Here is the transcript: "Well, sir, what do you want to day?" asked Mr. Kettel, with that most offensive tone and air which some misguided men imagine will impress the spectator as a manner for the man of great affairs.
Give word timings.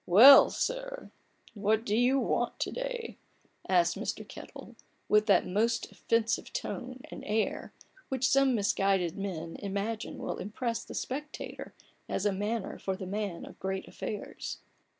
"Well, 0.17 0.49
sir, 0.49 1.11
what 1.53 1.85
do 1.85 1.95
you 1.95 2.17
want 2.19 2.57
to 2.61 2.71
day?" 2.71 3.17
asked 3.69 3.95
Mr. 3.95 4.27
Kettel, 4.27 4.73
with 5.07 5.27
that 5.27 5.45
most 5.45 5.91
offensive 5.91 6.51
tone 6.51 7.01
and 7.11 7.23
air 7.23 7.71
which 8.09 8.27
some 8.27 8.55
misguided 8.55 9.15
men 9.15 9.57
imagine 9.59 10.17
will 10.17 10.37
impress 10.37 10.83
the 10.83 10.95
spectator 10.95 11.75
as 12.09 12.25
a 12.25 12.31
manner 12.33 12.79
for 12.79 12.95
the 12.95 13.05
man 13.05 13.45
of 13.45 13.59
great 13.59 13.87
affairs. 13.87 14.57